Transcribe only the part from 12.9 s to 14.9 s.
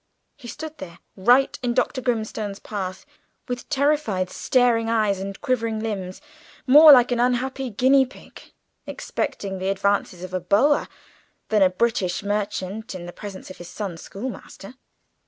in the presence of his son's schoolmaster!